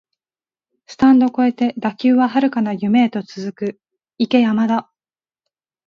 [0.87, 3.79] スタンド超えて打球は遥かな夢へと続く、
[4.17, 4.91] 行け山田